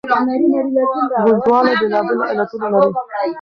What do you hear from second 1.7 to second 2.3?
بېلابېل